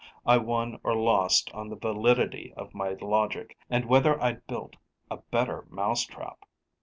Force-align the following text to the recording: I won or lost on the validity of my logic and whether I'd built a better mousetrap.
I 0.25 0.37
won 0.37 0.79
or 0.81 0.95
lost 0.95 1.51
on 1.53 1.69
the 1.69 1.75
validity 1.75 2.51
of 2.57 2.73
my 2.73 2.97
logic 2.99 3.55
and 3.69 3.85
whether 3.85 4.19
I'd 4.19 4.47
built 4.47 4.75
a 5.11 5.17
better 5.17 5.67
mousetrap. 5.69 6.39